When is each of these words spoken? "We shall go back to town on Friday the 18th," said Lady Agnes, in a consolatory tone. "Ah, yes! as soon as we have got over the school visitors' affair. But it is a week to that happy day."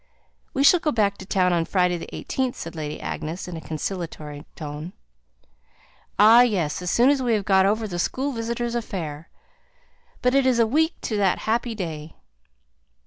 "We 0.55 0.63
shall 0.63 0.79
go 0.79 0.91
back 0.91 1.19
to 1.19 1.27
town 1.27 1.53
on 1.53 1.63
Friday 1.65 1.95
the 1.95 2.09
18th," 2.11 2.55
said 2.55 2.75
Lady 2.75 2.99
Agnes, 2.99 3.47
in 3.47 3.55
a 3.55 3.61
consolatory 3.61 4.47
tone. 4.55 4.93
"Ah, 6.17 6.41
yes! 6.41 6.81
as 6.81 6.89
soon 6.89 7.11
as 7.11 7.21
we 7.21 7.35
have 7.35 7.45
got 7.45 7.67
over 7.67 7.87
the 7.87 7.99
school 7.99 8.31
visitors' 8.31 8.73
affair. 8.73 9.29
But 10.23 10.33
it 10.33 10.47
is 10.47 10.57
a 10.57 10.65
week 10.65 10.95
to 11.01 11.17
that 11.17 11.37
happy 11.45 11.75
day." 11.75 12.15